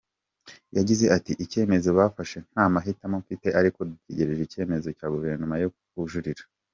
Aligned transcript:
Yagize 0.77 1.05
ati 1.17 1.31
“Icyemezo 1.43 1.89
bafashe 1.99 2.37
nta 2.51 2.63
mahitamo 2.73 3.15
mfite 3.23 3.47
ariko 3.59 3.79
dutegereje 3.89 4.41
icyemezo 4.43 4.87
cya 4.97 5.07
Guverinoma 5.13 5.55
cyo 5.61 5.69
kujurira. 5.93 6.43